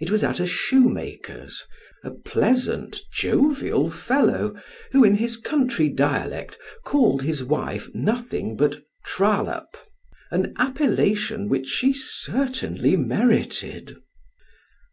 It 0.00 0.10
was 0.10 0.24
at 0.24 0.40
a 0.40 0.48
shoemaker's; 0.48 1.62
a 2.02 2.10
pleasant, 2.10 2.98
jovial 3.12 3.88
fellow, 3.88 4.56
who, 4.90 5.04
in 5.04 5.14
his 5.14 5.36
county 5.36 5.88
dialect, 5.88 6.58
called 6.84 7.22
his 7.22 7.44
wife 7.44 7.88
nothing 7.94 8.56
but 8.56 8.82
trollop; 9.06 9.76
an 10.32 10.54
appellation 10.58 11.48
which 11.48 11.68
she 11.68 11.92
certainly 11.92 12.96
merited. 12.96 13.96